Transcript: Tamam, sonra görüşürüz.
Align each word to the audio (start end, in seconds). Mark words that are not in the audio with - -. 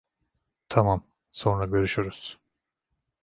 Tamam, 0.69 1.03
sonra 1.31 1.65
görüşürüz. 1.71 2.39